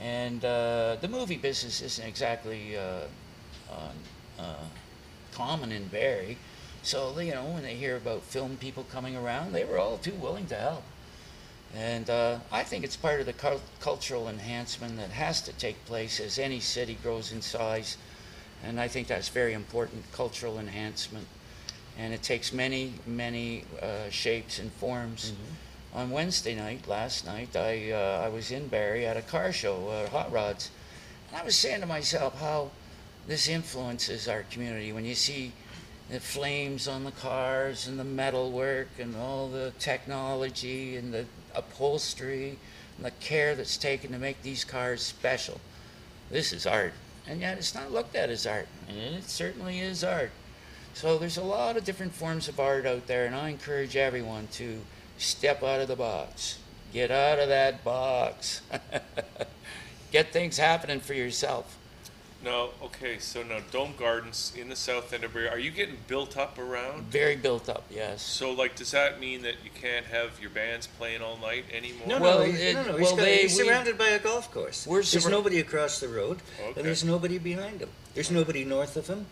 [0.00, 3.00] and uh, the movie business isn't exactly uh,
[3.70, 3.96] um,
[4.38, 4.54] uh,
[5.32, 6.38] common in Barrie.
[6.82, 10.14] So you know, when they hear about film people coming around, they were all too
[10.14, 10.84] willing to help.
[11.74, 15.84] And uh, I think it's part of the cul- cultural enhancement that has to take
[15.84, 17.98] place as any city grows in size.
[18.64, 21.26] And I think that's very important cultural enhancement.
[21.98, 25.32] And it takes many, many uh, shapes and forms.
[25.94, 29.88] On Wednesday night, last night, I, uh, I was in Barrie at a car show,
[29.88, 30.70] uh, Hot Rods.
[31.28, 32.70] And I was saying to myself how
[33.26, 35.52] this influences our community when you see
[36.10, 41.26] the flames on the cars and the metal work and all the technology and the
[41.54, 42.58] upholstery
[42.96, 45.60] and the care that's taken to make these cars special.
[46.30, 46.94] This is art.
[47.28, 48.68] And yet it's not looked at as art.
[48.88, 50.30] And it certainly is art.
[50.94, 54.48] So there's a lot of different forms of art out there, and I encourage everyone
[54.52, 54.80] to
[55.18, 56.58] step out of the box.
[56.92, 58.62] Get out of that box.
[60.10, 61.76] Get things happening for yourself.
[62.44, 65.96] No, okay, so now Dome Gardens in the south end of Barrie, are you getting
[66.06, 67.04] built up around?
[67.10, 68.22] Very built up, yes.
[68.22, 72.06] So, like, does that mean that you can't have your bands playing all night anymore?
[72.06, 74.08] No, Well, no, he's, it- no, no, he's, well, got, they- he's we- surrounded by
[74.10, 74.86] a golf course.
[74.86, 76.74] We're there's surra- nobody across the road, Okay.
[76.76, 77.88] and there's nobody behind him.
[78.14, 79.26] There's nobody north of him,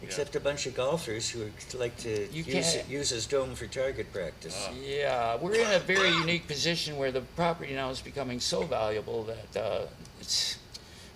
[0.00, 3.66] except a bunch of golfers who like to You use, can't- use his dome for
[3.66, 4.56] target practice.
[4.66, 4.72] Ah.
[4.82, 9.24] Yeah, we're in a very unique position where the property now is becoming so valuable
[9.24, 9.86] that uh,
[10.22, 10.56] it's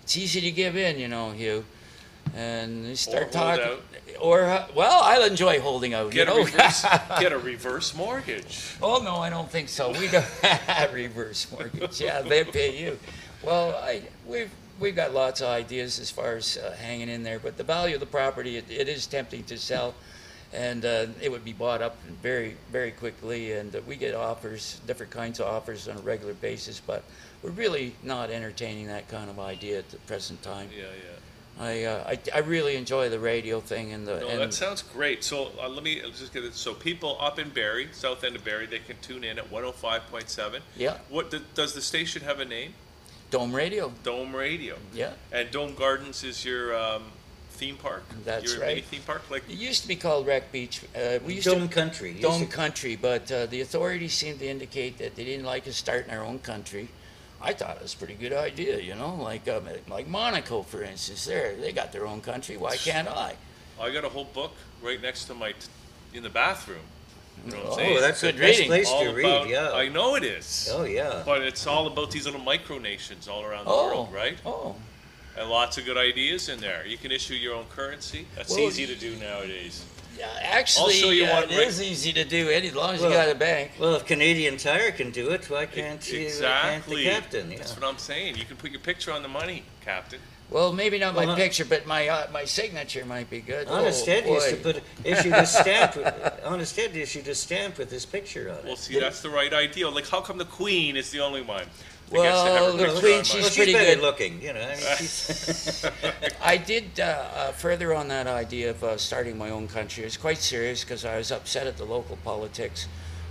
[0.03, 1.65] it's easy to give in, you know, Hugh.
[2.35, 3.81] And you start hold talking, out.
[4.21, 6.11] or uh, well, I'll enjoy holding out.
[6.11, 6.45] Get you a know?
[6.45, 6.85] reverse,
[7.19, 8.75] get a reverse mortgage.
[8.81, 9.91] Oh no, I don't think so.
[9.91, 11.99] We don't have a reverse mortgage.
[11.99, 12.99] Yeah, they pay you.
[13.43, 17.39] Well, I we've we've got lots of ideas as far as uh, hanging in there,
[17.39, 19.93] but the value of the property it, it is tempting to sell,
[20.53, 23.53] and uh, it would be bought up very very quickly.
[23.53, 27.03] And uh, we get offers, different kinds of offers on a regular basis, but
[27.43, 30.69] we're really not entertaining that kind of idea at the present time.
[30.75, 31.17] Yeah, yeah.
[31.59, 34.81] I, uh, I I really enjoy the radio thing and the No, and that sounds
[34.81, 35.23] great.
[35.23, 36.53] So uh, let me let's just get it.
[36.55, 40.59] So people up in Barrie, south end of Barrie, they can tune in at 105.7.
[40.77, 42.73] yeah, What do- does the station have a name?
[43.31, 43.91] Dome Radio.
[44.03, 44.77] Dome Radio.
[44.93, 45.11] Yeah.
[45.31, 47.03] And Dome Gardens is your um,
[47.61, 48.03] theme park.
[48.25, 48.83] That's your right.
[48.83, 49.21] theme park.
[49.29, 50.81] Like It used to be called Wreck Beach.
[50.95, 52.09] Uh, we used Dome to, country.
[52.09, 55.67] Used Dome to- Country, but uh, the authorities seemed to indicate that they didn't like
[55.67, 56.89] us starting our own country.
[57.39, 60.81] I thought it was a pretty good idea, you know, like um, like Monaco, for
[60.81, 61.25] instance.
[61.25, 62.57] There, they got their own country.
[62.57, 63.35] Why can't I?
[63.79, 65.57] I got a whole book right next to my t-
[66.15, 66.85] in the bathroom.
[67.45, 67.97] You know what I'm Oh, saying?
[67.97, 68.67] Oh, that's the Good best reading.
[68.67, 69.25] place all to read.
[69.25, 69.71] about, yeah.
[69.71, 70.69] I know it is.
[70.71, 71.21] Oh yeah.
[71.25, 74.37] But it's all about these little micronations all around the Oh, world, right?
[74.45, 74.75] Oh,
[75.37, 76.85] And lots of good ideas in there.
[76.85, 78.27] You can issue your own currency.
[78.35, 79.83] That's Well, easy to do nowadays.
[80.17, 80.27] yeah.
[80.41, 83.01] Actually, show you uh, one it right- is easy to do it as long as
[83.01, 83.71] Well, you got a bank.
[83.79, 86.19] Well, if Canadian Tire can do it, why can't you?
[86.19, 87.03] exactly.
[87.03, 87.51] Can't the captain?
[87.51, 87.57] Yeah.
[87.59, 88.35] That's what I'm saying.
[88.37, 90.19] You can put your picture on the money, Captain.
[90.49, 93.69] Well, maybe not my Well, picture, but my uh, my signature might be good.
[93.69, 94.73] Honest oh, Ed used to boy.
[94.73, 95.95] put issued a stamp.
[95.95, 98.65] With, Honest Ed issued a stamp with his picture on it.
[98.65, 99.87] Well, see, that's the right idea.
[99.89, 101.63] Like, how come the Queen is the only one?
[102.11, 104.01] That Well, gets to have her the Queen, she's well, pretty better good.
[104.01, 104.61] looking, you know.
[104.61, 105.85] I mean, she's,
[106.43, 110.03] I did uh, uh, further on that idea of uh, starting my own country.
[110.03, 112.87] It's quite serious because I was upset at the local politics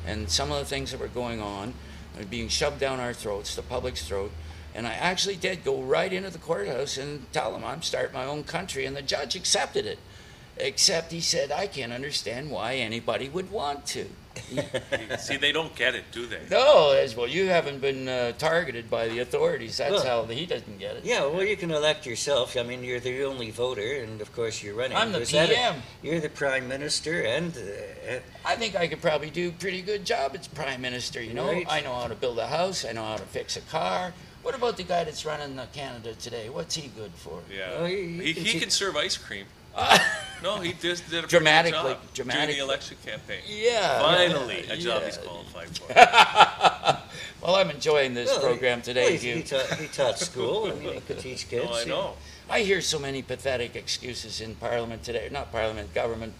[0.06, 1.74] and some of the things that were going on
[2.18, 4.32] uh, being shoved down our throats, the public's throat.
[4.74, 8.24] And I actually did go right into the courthouse and tell them I'm starting my
[8.24, 9.98] own country, and the judge accepted it.
[10.56, 14.06] Except he said, I can't understand why anybody would want to.
[15.18, 16.40] See, they don't get it, do they?
[16.50, 19.76] No, as well, you haven't been uh, targeted by the authorities.
[19.76, 21.04] That's Well, how he doesn't get it.
[21.04, 22.56] yeah, well, you can elect yourself.
[22.56, 24.96] I mean, you're the only voter, and of course, you're running.
[24.96, 25.82] I'm the Is that a- PM.
[26.02, 30.04] you're the prime minister, and uh, I think I could probably do a pretty good
[30.04, 31.22] job as prime minister.
[31.22, 31.66] You know, Right.
[31.68, 32.84] I know how to build a house.
[32.84, 34.12] I know how to fix a car.
[34.42, 36.48] What about the guy that's running uh, Canada today?
[36.48, 37.42] What's he good for?
[37.54, 37.74] Yeah.
[37.78, 39.46] Oh, you- you he can he see- can serve ice cream.
[40.42, 42.54] No, he just did a pretty good Dramatically- job during dramatically.
[42.60, 43.40] the election campaign.
[43.46, 44.00] Yeah.
[44.00, 45.06] Finally, yeah, a job yeah.
[45.06, 46.98] he's qualified for.
[47.42, 49.34] Well, I'm enjoying this Well, program he- today, well, he, Hugh.
[49.36, 50.66] he, taught, he taught school.
[50.70, 51.64] I mean, he could teach kids.
[51.64, 52.12] No, I he- know.
[52.50, 55.28] I hear so many pathetic excuses in Parliament today.
[55.32, 56.34] Not Parliament, government,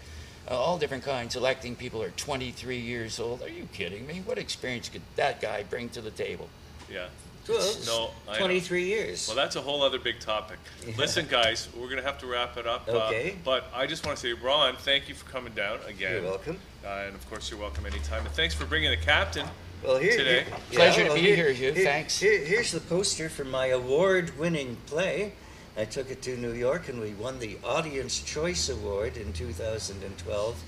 [0.50, 1.36] uh, all different kinds.
[1.36, 3.40] Electing people are 23 years old.
[3.42, 4.20] Are you kidding me?
[4.26, 6.48] What experience could that guy bring to the table?
[6.92, 7.06] Yeah.
[7.48, 8.38] Well, No, I know.
[8.38, 9.26] 23 years.
[9.26, 10.58] Well, that's a whole other big topic.
[10.96, 12.86] Listen, guys, we're going to have to wrap it up.
[12.88, 13.36] uh, Okay.
[13.44, 16.12] but I just want to say, Ron, thank you for coming down again.
[16.22, 16.58] You're welcome.
[16.84, 18.24] Uh, and of course, you're welcome anytime.
[18.24, 19.46] And thanks for bringing the captain.
[19.82, 20.44] Well, here, today.
[20.44, 21.72] here- Pleasure to be here, Hugh.
[21.74, 22.18] Thanks.
[22.20, 25.32] Here, here's the poster for my award-winning play.
[25.76, 30.62] I took it to New York, and we won the Audience Choice Award in 2012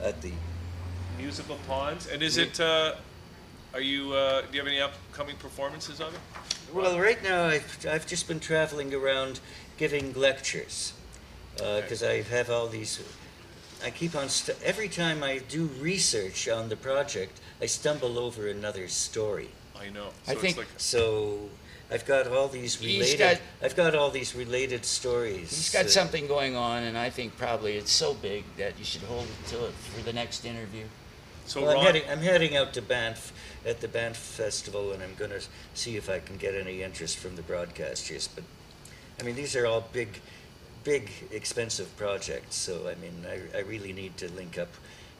[0.00, 0.32] at the.
[1.18, 2.06] Musical Ponds.
[2.06, 2.94] And is it, uh,
[3.74, 6.20] are you, uh, do you have any upcoming performances of it?
[6.72, 9.40] Well, right now I've, I've just been traveling around
[9.76, 10.92] giving lectures
[11.56, 13.00] because I have all these.
[13.84, 18.48] I keep on st- every time I do research on the project, I stumble over
[18.48, 19.50] another story.
[19.78, 20.08] I know.
[20.26, 21.48] I So think- like, So
[21.90, 23.18] I've got all these related.
[23.18, 25.50] got- I've got all these related stories.
[25.50, 28.84] He's got uh, something going on, and I think probably it's so big that you
[28.84, 30.84] should hold it till it for the next interview.
[31.48, 32.02] So Well, I'm Ron, heading.
[32.10, 33.32] I'm heading out to Banff
[33.64, 35.42] at the Banff Festival, and I'm going to
[35.74, 38.28] see if I can get any interest from the broadcasters.
[38.34, 38.44] But
[39.20, 40.20] I mean, these are all big,
[40.84, 42.56] big, expensive projects.
[42.56, 44.68] So I mean, I, I really need to link up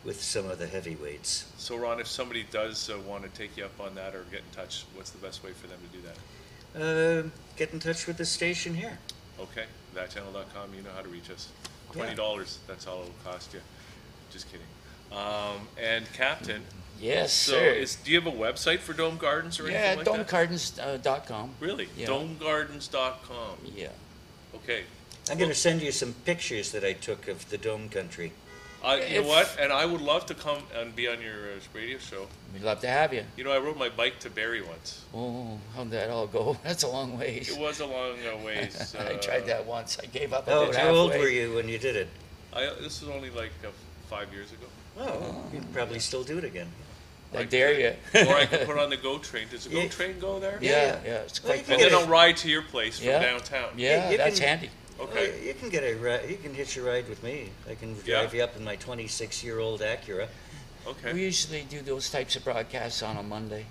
[0.05, 1.51] with some of the heavyweights.
[1.59, 4.41] so Ron, if somebody does uh, want to take you up on that or get
[4.41, 6.17] in touch, what's the best way for them to do that?
[6.81, 8.97] Uh, get in touch with the station here.
[9.41, 9.65] Okay,
[9.97, 11.49] thatchannel.com, you know how to reach us.
[11.91, 11.95] Yeah.
[11.95, 13.61] Twenty dollars, that's all it'll cost you.
[14.31, 14.67] Just kidding.
[15.13, 16.63] Um, and Captain,
[17.01, 17.65] Yes, so sir.
[17.65, 20.37] is, do you have a website for Dome Gardens or yeah, anything like that?
[20.37, 21.51] Yeah, domegardens.com.
[21.61, 21.89] Really?
[21.97, 22.09] Yeah.
[22.09, 23.59] Domegardens.com.
[23.75, 23.89] Yeah.
[24.55, 24.83] Okay.
[25.31, 28.33] I'm going to send you some pictures that I took of the Dome Country.
[28.83, 29.57] Uh, you know what?
[29.61, 32.27] And I would love to come and be on your uh, radio show.
[32.53, 33.25] We'd love to have you.
[33.37, 35.05] You know, I rode my bike to Barrie once.
[35.13, 36.57] Oh, how'd that all go?
[36.65, 37.51] That's a long ways.
[37.51, 38.95] It was a long uh, ways.
[38.97, 39.99] Uh, I tried that once.
[40.01, 40.45] I gave up.
[40.47, 42.09] Oh, bit how old were you when you did it?
[42.53, 43.71] I, this was only like uh,
[44.09, 44.67] five years ago.
[44.99, 46.69] Oh, you'd probably still do it again.
[47.35, 47.95] I dare you.
[48.27, 49.47] or I could put on the GO train.
[49.51, 49.89] Does the GO Yeah.
[49.89, 50.59] train go there?
[50.63, 50.99] Yeah, Yeah.
[51.05, 51.93] yeah, it's Well, quite you can And close.
[51.93, 53.19] then I'll ride to your place from Yeah.
[53.21, 53.71] downtown.
[53.77, 54.71] Yeah, you that's can- handy.
[54.99, 55.31] Okay.
[55.31, 57.51] Well, you can get a ri- you can hitch a ride with me.
[57.71, 58.21] I can Yeah?
[58.23, 60.27] drive you up in my 26 year old Acura.
[60.87, 61.13] Okay.
[61.13, 63.67] We usually do those types of broadcasts on a Monday.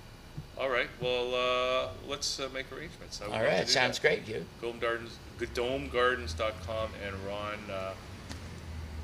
[0.58, 0.90] All right.
[1.02, 3.20] Well, uh, let's uh, make arrangements.
[3.22, 4.02] I would All love to right, do sounds that.
[4.26, 4.46] great, you.
[4.62, 7.70] Dome Gardens, domegardens.com, and Ron.
[7.72, 7.94] Uh,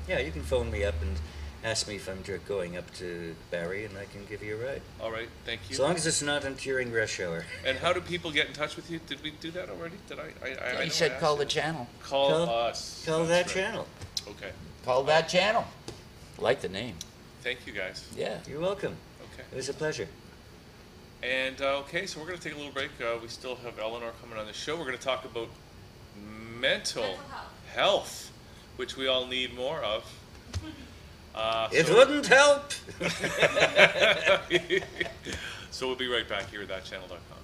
[0.08, 1.16] Yeah, you can phone me up and
[1.64, 4.82] ask me if I'm going up to Barrie, and I can give you a ride.
[5.00, 5.28] all right.
[5.44, 5.74] Thank you.
[5.74, 7.44] As long as it's not during rush hour.
[7.66, 9.00] and how do people get in touch with you?
[9.06, 9.96] Did we do that already?
[10.06, 10.22] Did I?
[10.22, 11.88] I, I, I know He I said call the channel.
[12.02, 13.02] Call, Call- us.
[13.06, 13.64] Call That's that right.
[13.66, 13.86] channel.
[14.28, 14.50] Okay.
[14.84, 15.64] Call that channel.
[16.38, 16.96] Like the name.
[17.42, 18.06] Thank you, guys.
[18.16, 18.38] Yeah.
[18.48, 18.96] You're welcome.
[19.32, 19.44] Okay.
[19.50, 20.08] It was a pleasure.
[21.22, 22.90] And uh, okay, so we're going to take a little break.
[23.00, 24.76] Uh, we still have Eleanor coming on the show.
[24.76, 25.48] We're going to talk about
[26.60, 27.18] mental,
[27.72, 28.30] health,
[28.76, 30.04] which we all need more of.
[31.34, 32.72] Uh, It so- wouldn't help.
[35.70, 37.43] so we'll be right back here at thatchannel.com.